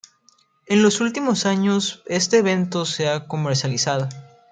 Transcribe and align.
En 0.65 0.81
los 0.81 0.99
últimos 0.99 1.45
años 1.45 2.01
este 2.07 2.39
evento 2.39 2.85
se 2.87 3.07
ha 3.07 3.27
comercializado. 3.27 4.09